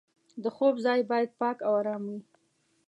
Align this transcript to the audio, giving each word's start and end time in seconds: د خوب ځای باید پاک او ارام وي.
د 0.43 0.45
خوب 0.55 0.75
ځای 0.85 0.99
باید 1.09 1.29
پاک 1.39 1.57
او 1.67 1.73
ارام 1.81 2.03
وي. 2.09 2.19